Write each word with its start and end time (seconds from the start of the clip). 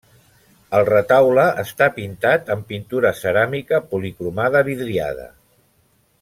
El 0.77 0.85
retaule 0.87 1.43
està 1.63 1.89
pintat 1.99 2.49
amb 2.55 2.65
pintura 2.73 3.13
ceràmica 3.21 3.81
policromada 3.93 4.65
vidriada. 4.71 5.29